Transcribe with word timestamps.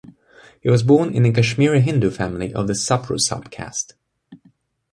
He 0.61 0.67
was 0.67 0.81
born 0.81 1.13
in 1.13 1.27
a 1.27 1.31
Kashmiri 1.31 1.79
Hindu 1.81 2.09
family 2.09 2.51
of 2.55 2.65
the 2.65 2.73
Sapru 2.73 3.19
sub-caste. 3.19 3.93